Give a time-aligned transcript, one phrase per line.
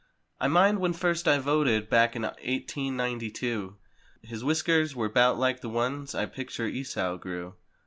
[0.39, 3.75] I mind when first I voted back in eighteen ninety two.
[4.23, 7.53] His whiskers were 'bout like the ones I picture Esau grew.